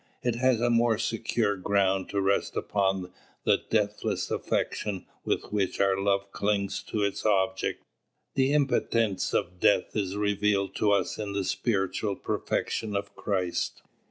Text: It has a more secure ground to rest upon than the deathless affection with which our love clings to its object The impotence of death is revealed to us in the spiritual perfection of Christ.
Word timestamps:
It 0.23 0.33
has 0.37 0.59
a 0.59 0.71
more 0.71 0.97
secure 0.97 1.55
ground 1.55 2.09
to 2.09 2.19
rest 2.21 2.57
upon 2.57 3.03
than 3.03 3.11
the 3.43 3.61
deathless 3.69 4.31
affection 4.31 5.05
with 5.23 5.51
which 5.53 5.79
our 5.79 5.95
love 5.95 6.31
clings 6.31 6.81
to 6.89 7.03
its 7.03 7.23
object 7.23 7.83
The 8.33 8.51
impotence 8.51 9.31
of 9.31 9.59
death 9.59 9.95
is 9.95 10.17
revealed 10.17 10.73
to 10.77 10.91
us 10.91 11.19
in 11.19 11.33
the 11.33 11.43
spiritual 11.43 12.15
perfection 12.15 12.95
of 12.95 13.15
Christ. 13.15 13.83